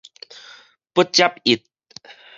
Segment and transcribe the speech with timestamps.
[0.95, 1.63] 不接一